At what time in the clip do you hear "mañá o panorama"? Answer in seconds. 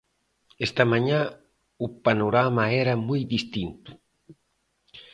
0.91-2.65